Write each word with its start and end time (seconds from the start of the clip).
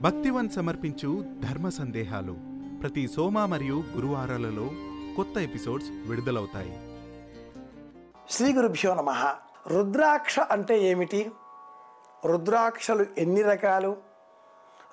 భక్తివన్ 0.00 0.50
సమర్పించు 0.50 1.24
ధర్మ 1.50 1.68
సందేహాలు 1.68 2.36
ప్రతి 2.82 3.08
సోమ 3.08 3.44
మరియు 3.44 3.84
గురువారాలలో 3.96 4.70
కొత్త 5.16 5.38
ఎపిసోడ్స్ 5.38 5.88
విడుదలవుతాయి. 5.90 7.00
శ్రీ 8.30 8.52
గురుభ్యో 8.52 8.94
నమ. 8.94 9.34
రుద్రాక్ష 9.66 10.40
అంటే 10.40 10.82
ఏమిటి? 10.82 11.32
రుద్రాక్షలు 12.26 13.06
ఎన్ని 13.18 13.42
రకాలు? 13.42 13.96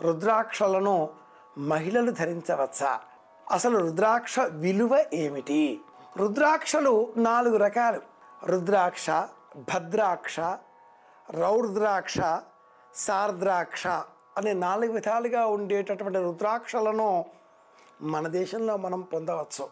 రుద్రాక్షలను 0.01 1.09
మహిళలు 1.57 2.11
ధరించవచ్చా? 2.11 2.99
అసలు 3.52 3.77
రుద్రాక్ష 3.77 4.39
విలువ 4.39 5.05
ఏమిటి? 5.13 5.81
రుద్రాక్షలు 6.18 7.13
నాలుగు 7.18 7.57
రకాలు. 7.57 8.02
రుద్రాక్ష 8.45 9.09
భద్రాక్ష 9.57 10.39
రౌద్రాక్ష 11.29 12.17
సార్ద్రాక్ష 12.95 13.83
అనే 14.38 14.53
నాలుగు 14.53 14.91
విధాలుగా 14.91 15.45
ఉండేటటువంటి 15.45 16.20
రుద్రాక్షలను 16.20 17.26
మన 18.02 18.27
దేశంలో 18.27 18.77
మనం 18.77 19.02
పొందవచ్చు. 19.02 19.70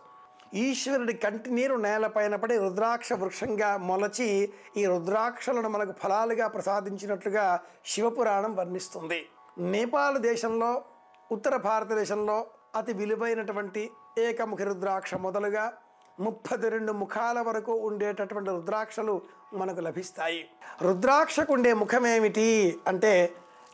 ఈశ్వరుడి 0.54 1.14
కంటి 1.14 1.50
నీరు 1.50 1.76
నేలపైన 1.76 2.36
పడి 2.36 2.58
రుద్రాక్ష 2.58 3.14
వృక్షంగా 3.14 3.78
మొలచి 3.78 4.54
ఈ 4.78 4.86
రుద్రాక్షలను 4.86 5.70
మనకు 5.70 5.92
ఫలాలుగా 5.92 6.48
ప్రసాదించినట్లుగా 6.48 7.60
శివపురాణం 7.86 8.56
వర్ణిస్తుంది. 8.56 9.26
నేపాల్ 9.58 10.18
దేశంలో 10.18 10.84
ఉత్తర 11.32 11.56
భారతదేశంలో 11.56 12.48
అతి 12.76 12.94
విలువైనటువంటి 12.94 13.92
ఏకముఖి 14.18 14.64
రుద్రాక్ష 14.64 15.16
మొదలుగా 15.16 15.74
ముప్పది 16.20 16.70
రెండు 16.70 16.92
ముఖాల 16.92 17.40
వరకు 17.40 17.74
ఉండేటటువంటి 17.74 18.50
రుద్రాక్షలు 18.50 19.22
మనకు 19.54 19.82
లభిస్తాయి. 19.82 20.50
రుద్రాక్షకు 20.82 21.54
ఉండే 21.54 21.74
ముఖమేమిటి 21.74 22.80
అంటే 22.88 23.32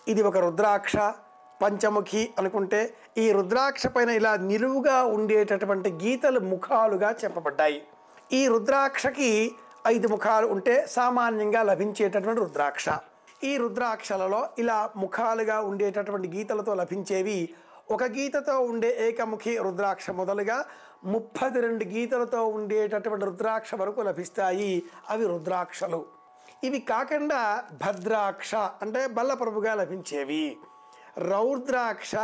ఇది 0.07 0.21
ఒక 0.21 0.37
రుద్రాక్ష 0.37 0.95
పంచముఖి 1.61 2.23
అనుకుంటే 2.39 2.79
ఈ 3.17 3.25
రుద్రాక్ష 3.31 3.87
పైన 3.87 4.09
ఇలా 4.19 4.31
నిలువుగా 4.49 4.97
ఉండేటటువంటి 5.15 5.89
గీతలు 6.03 6.39
ముఖాలుగా 6.51 7.09
చెప్పబడ్డాయి. 7.23 7.79
ఈ 8.39 8.47
రుద్రాక్షకి 8.47 9.29
ఐదు 9.87 10.07
ముఖాలు 10.07 10.47
ఉంటే 10.47 10.75
సామాన్యంగా 10.87 11.61
లభించేటటువంటి 11.63 12.41
రుద్రాక్ష. 12.41 12.89
ఈ 13.43 13.51
రుద్రాక్షలలో 13.57 14.41
ఇలా 14.59 14.89
ముఖాలుగా 14.95 15.57
ఉండేటటువంటి 15.69 16.27
గీతలతో 16.35 16.73
లభించేవి 16.73 17.39
ఒక 17.91 18.03
గీతతో 18.03 18.55
ఉండే 18.71 18.89
ఏకముఖి 19.07 19.53
రుద్రాక్ష 19.65 20.09
మొదలుగా 20.09 20.57
ముప్పది 21.13 21.59
రెండు 21.61 21.85
గీతలతో 21.85 22.41
ఉండేటటువంటి 22.57 23.25
రుద్రాక్ష 23.25 23.75
వరకు 23.75 24.01
లభిస్తాయి 24.01 24.71
అవి 25.09 25.25
రుద్రాక్షలు. 25.27 26.01
ఇవి 26.63 26.79
కాకుండా 26.79 27.63
భద్రాక్ష 27.73 28.55
అంటే 28.55 29.07
బల్లప్రభుగా 29.07 29.75
లభించేవి. 29.75 30.57
రౌద్రాక్ష 31.17 32.15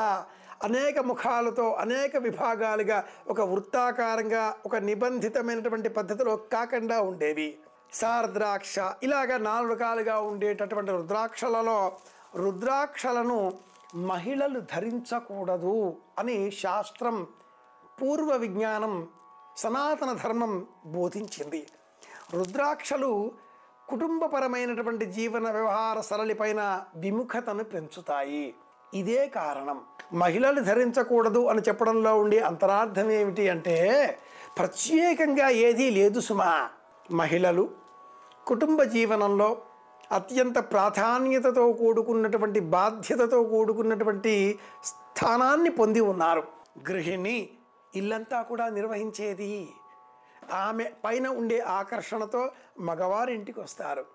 అనేక 0.63 0.99
ముఖాలతో 0.99 1.73
అనేక 1.73 2.17
విభాగాలుగా 2.17 3.03
ఒక 3.27 3.41
వృత్తాకారంగా 3.41 4.55
ఒక 4.65 4.75
నిబంధితమైనటువంటి 4.75 5.89
పద్ధతిలో 5.89 6.35
కాకుండా 6.35 7.01
ఉండేవి. 7.01 7.59
సార్ద్రాక్ష 7.93 8.75
ఇలాగ 9.03 9.37
నాలుగు 9.37 9.73
రకాలుగా 9.73 10.19
ఉండేటటువంటి 10.19 10.91
రుద్రాక్షలలో 10.91 11.97
రుద్రాక్షలను 12.35 13.53
మహిళలు 13.95 14.59
ధరించకూడదు 14.59 15.95
అని 16.19 16.51
శాస్త్రం 16.51 17.27
పూర్వ 18.01 18.35
విజ్ఞానం 18.35 19.07
సనాతన 19.57 20.13
ధర్మం 20.13 20.67
బోధించింది. 20.85 21.67
రుద్రాక్షలు 22.33 23.31
కుటుంబపరమైనటువంటి 23.91 25.05
జీవన 25.05 25.51
వ్యవహార 25.51 25.99
సరళిపైన 25.99 26.81
విముఖతను 26.95 27.63
పెంచుతాయి. 27.63 28.53
ఇదే 28.93 29.27
కారణం. 29.27 29.81
మహిళలు 30.13 30.61
ధరించకూడదు 30.61 31.45
అని 31.45 31.61
చెప్పడంలో 31.61 32.19
ఉండే 32.19 32.39
అంతరార్థం 32.39 33.11
ఏమిటి 33.11 33.49
అంటే 33.49 33.75
ప్రత్యేకంగా 34.57 35.49
ఏదీ 35.49 35.89
లేదు 35.89 36.19
సుమా. 36.19 36.69
మహిళలు 37.11 37.69
కుటుంబ 38.47 38.83
జీవనంలో 38.83 39.57
అత్యంత 40.11 40.59
ప్రాధాన్యతతో 40.59 41.73
కూడుకున్నటువంటి 41.73 42.59
బాధ్యతతో 42.59 43.43
కూడుకున్నటువంటి 43.43 44.59
స్థానాన్ని 44.83 45.69
పొంది 45.69 45.99
ఉన్నారు. 46.01 46.43
గృహిణి 46.91 47.49
ఇల్లంతా 47.95 48.41
కూడా 48.41 48.69
నిర్వహించేది 48.69 49.69
ఆమె 50.51 50.91
పైన 51.05 51.27
ఉండే 51.27 51.59
ఆకర్షణతో 51.59 52.51
మగవారి 52.79 53.33
ఇంటికి 53.33 53.59
వస్తారు 53.59 54.05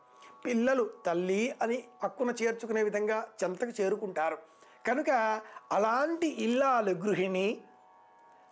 పిల్లలు 0.44 0.90
తల్లి 1.06 1.54
అని 1.62 1.84
హక్కున 2.04 2.34
చేర్చుకునే 2.42 2.82
విధంగా 2.82 3.28
చెంతకు 3.44 3.82
చేరుకుంటారు. 3.82 4.38
కనుక 4.86 5.40
అలాంటి 5.72 6.26
ఇల్లాలు 6.26 6.90
గృహిణి 6.90 7.60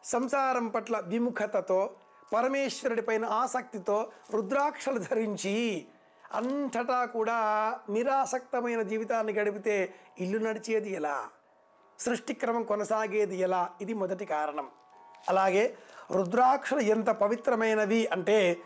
సంసారం 0.05 0.69
పట్ల 0.69 1.00
విముఖతతో 1.00 1.91
పరమేశ్వరుడిపైన 2.33 3.25
ఆసక్తితో 3.25 4.11
రుద్రాక్షలు 4.31 4.99
ధరించి 4.99 5.87
అంతటా 6.33 7.05
కూడా 7.05 7.39
నిరాసక్తమైన 7.91 8.83
జీవితాన్ని 8.83 9.33
గడిపితే 9.33 9.95
ఇల్లు 10.21 10.39
నడిచేది 10.39 10.91
ఎలా? 10.91 11.28
సృష్టిక్రమం 12.01 12.62
కొనసాగేది 12.62 13.37
ఎలా? 13.37 13.71
ఇది 13.81 13.95
మొదటి 13.95 14.25
కారణం. 14.25 14.71
అలాగే 15.29 15.77
రుద్రాక్షలు 16.11 16.81
ఎంత 16.81 17.11
పవిత్రమైనవి 17.11 18.09
అంటే 18.12 18.59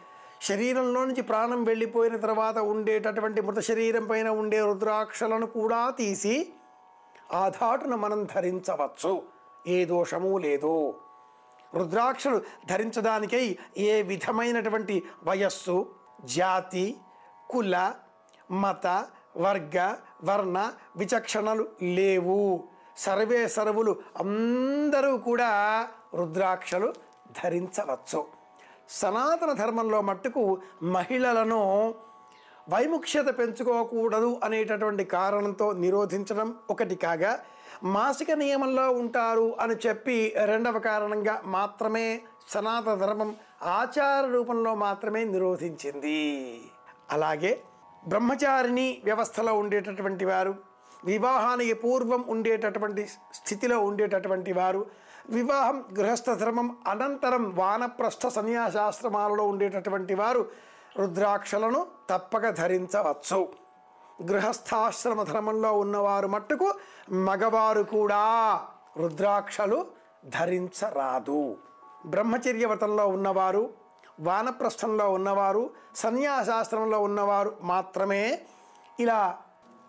శరీరంలో 0.42 1.04
నుంచి 1.04 1.22
ప్రాణం 1.22 1.64
వెళ్ళిపోయిన 1.64 2.16
తర్వాత 2.16 2.58
ఉండేటటువంటి 2.58 3.40
మృత 3.40 3.58
శరీరం 3.58 4.06
పైన 4.06 4.28
ఉండే 4.28 4.58
రుద్రాక్షలను 4.58 5.46
కూడా 5.46 5.90
తీసి 5.90 6.52
ఆ 7.32 7.48
ధాటును 7.48 7.96
మనం 7.96 8.28
ధరించవచ్చు. 8.34 9.22
ఏ 9.66 9.84
దోషము 9.84 10.38
లేదు. 10.38 10.94
రుద్రాక్షలు 11.74 12.42
ధరించడానికై 12.70 13.58
ఏ 13.78 14.02
విధమైనటువంటి 14.02 15.02
వయస్సు 15.24 15.94
జాతి 16.24 16.96
కుల 17.50 17.92
మత 18.50 18.86
వర్గ 19.36 19.94
వర్ణ 20.24 20.72
విచక్షణలు 20.96 21.68
లేవు. 21.82 22.68
సర్వే 23.04 23.40
సర్వులు 23.48 23.92
అందరూ 24.20 25.16
కూడా 25.16 25.50
రుద్రాక్షలు 26.14 26.88
ధరించవచ్చు. 27.42 28.20
సనాతన 28.90 29.50
ధర్మంలో 29.52 29.98
మట్టుకు 30.02 30.42
మహిళలను 30.82 31.62
వైముఖ్యత 32.72 33.28
పెంచుకోకూడదు 33.38 34.30
అనేటటువంటి 34.44 35.04
కారణంతో 35.04 35.66
నిరోధించడం 35.72 36.48
ఒకటి 36.70 36.94
కాగా 36.94 37.32
మాసిక 37.84 38.30
నియమంలో 38.32 38.86
ఉంటారు 38.92 39.56
అని 39.60 39.76
చెప్పి 39.86 40.16
రెండవ 40.44 40.78
కారణంగా 40.78 41.34
మాత్రమే 41.56 42.06
సనాతన 42.48 42.94
ధర్మం 42.94 43.30
ఆచార 43.80 44.22
రూపంలో 44.32 44.74
మాత్రమే 44.74 45.24
నిరోధించింది. 45.24 46.18
అలాగే 47.10 47.52
బ్రహ్మచారిణి 48.08 48.88
వ్యవస్థలో 49.04 49.54
ఉండేటటువంటి 49.54 50.24
వారు 50.24 50.52
వివాహానికి 51.04 51.72
పూర్వం 51.72 52.24
ఉండేటటువంటి 52.28 53.06
స్థితిలో 53.34 53.80
ఉండేటటువంటి 53.80 54.52
వారు 54.52 54.86
వివాహం 55.30 55.84
గృహస్థ 55.98 56.30
ధర్మం 56.30 56.76
అనంతరం 56.86 57.54
వానప్రస్థ 57.56 58.26
సన్యాసాశ్రమాలలో 58.26 59.44
ఉండేటటువంటి 59.46 60.14
వారు 60.14 60.50
రుద్రాక్షలను 60.96 61.86
తప్పక 62.10 62.48
ధరించవచ్చు. 62.50 63.48
గృహస్థాశ్రమ 64.22 65.22
ధర్మంలో 65.22 65.72
ఉన్నవారు 65.72 66.26
మట్టుకు 66.26 66.74
మగవారు 67.12 67.82
కూడా 67.82 68.22
రుద్రాక్షలు 68.96 69.86
ధరించరాదు. 70.24 71.56
బ్రహ్మచర్య 72.06 72.66
వ్రతంలో 72.66 73.06
ఉన్నవారు 73.08 73.70
వానప్రస్థంలో 74.20 75.12
ఉన్నవారు 75.12 75.70
సన్యాసాశ్రమంలో 75.94 77.00
ఉన్నవారు 77.00 77.56
మాత్రమే 77.62 78.38
ఇలా 79.00 79.38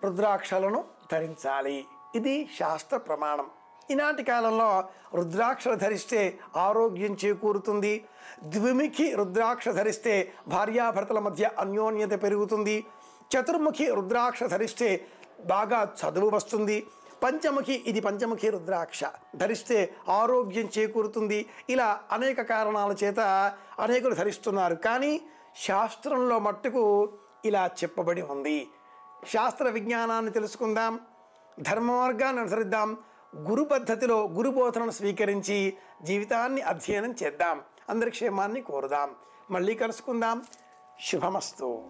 రుద్రాక్షలను 0.04 0.84
ధరించాలి 1.12 1.86
ఇది 2.16 2.50
శాస్త్ర 2.60 2.98
ప్రమాణం. 2.98 3.48
ఈనాటి 3.92 4.24
కాలంలో 4.24 4.84
రుద్రాక్ష 5.14 5.68
ధరిస్తే 5.68 6.40
ఆరోగ్యం 6.58 7.18
చేకూరుతుంది. 7.26 8.06
ద్విముఖి 8.44 9.16
రుద్రాక్ష 9.16 9.70
ధరిస్తే 9.70 10.34
భార్యాభర్తల 10.48 11.20
మధ్య 11.20 11.52
అన్యోన్యత 11.60 12.24
పెరుగుతుంది. 12.24 12.86
చతుర్ముఖి 13.34 13.86
రుద్రాక్ష 13.86 14.44
ధరిస్తే 14.44 15.08
బాగా 15.46 15.96
చదువు 16.02 16.30
వస్తుంది. 16.30 16.88
పంచముఖి 17.24 17.84
ఇది 17.88 18.00
పంచముఖి 18.00 18.50
రుద్రాక్ష 18.50 19.02
ధరిస్తే 19.36 19.96
ఆరోగ్యం 20.10 20.70
చేకూరుతుంది. 20.78 21.46
ఇలా 21.70 22.00
అనేక 22.12 22.42
కారణాల 22.42 22.96
చేత 23.04 23.20
అనేకులు 23.80 24.16
ధరిస్తున్నారు. 24.16 24.76
కానీ 24.76 25.22
శాస్త్రంలో 25.58 26.40
మట్టుకు 26.40 27.14
ఇలా 27.46 27.70
చెప్పబడి 27.84 28.22
ఉంది. 28.22 28.68
శాస్త్ర 29.28 29.70
విజ్ఞానాన్ని 29.70 30.32
తెలుసుకుందాం 30.32 31.00
ధర్మ 31.60 31.92
మార్గాన్ని 31.92 32.42
అనుసరిద్దాం 32.42 32.98
గురు 33.36 33.64
పద్ధతిలో 33.64 34.28
గురు 34.28 34.50
బోధనను 34.50 34.92
స్వీకరించి 34.92 35.78
జీవితాన్ని 36.04 36.62
అధ్యయనం 36.62 37.16
చేద్దాం. 37.24 37.62
అందరి 37.90 38.10
క్షేమాన్ని 38.10 38.62
కోరుదాం. 38.62 39.16
మళ్ళీ 39.52 39.76
కలుసుకుందాం. 39.76 40.44
శుభమస్తు. 41.06 41.84